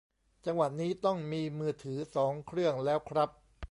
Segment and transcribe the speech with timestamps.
[0.45, 3.29] จังหวะนี้ต้องมีมือถือสองเครื่องแล้วครับ